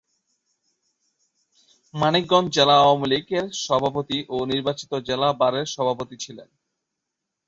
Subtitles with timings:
[1.93, 6.49] মানিকগঞ্জ জেলা আওয়ামী লীগের সভাপতির ও নির্বাচিত জেলা বারের সভাপতি ছিলেন।